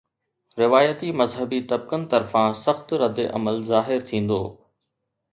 [0.59, 4.41] روايتي مذهبي طبقن طرفان سخت ردعمل ظاهر ٿيندو.